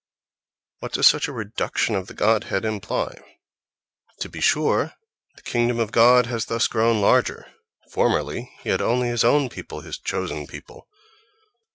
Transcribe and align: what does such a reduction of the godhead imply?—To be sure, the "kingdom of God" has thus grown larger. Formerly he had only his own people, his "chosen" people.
what 0.79 0.93
does 0.93 1.05
such 1.05 1.27
a 1.27 1.31
reduction 1.31 1.93
of 1.93 2.07
the 2.07 2.15
godhead 2.15 2.65
imply?—To 2.65 4.29
be 4.29 4.41
sure, 4.41 4.93
the 5.35 5.43
"kingdom 5.43 5.77
of 5.77 5.91
God" 5.91 6.25
has 6.25 6.45
thus 6.45 6.65
grown 6.65 6.99
larger. 7.01 7.45
Formerly 7.91 8.51
he 8.63 8.69
had 8.69 8.81
only 8.81 9.09
his 9.09 9.23
own 9.23 9.47
people, 9.47 9.81
his 9.81 9.99
"chosen" 9.99 10.47
people. 10.47 10.87